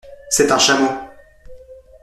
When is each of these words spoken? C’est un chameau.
C’est 0.31 0.51
un 0.51 0.57
chameau. 0.57 0.89